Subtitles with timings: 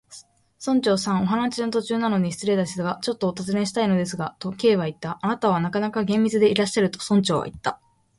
[0.65, 5.19] 「村長さん、お話の途中なのに失礼ですが、ちょっとおたずねしたいのですが」と、Ｋ はいった。
[5.21, 7.79] 「あなたはなかなか厳密でいらっしゃる」と、村長はいった。